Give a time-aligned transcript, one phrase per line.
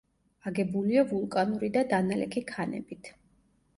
[0.51, 3.13] აგებულია ვულკანური და დანალექი ქანებით.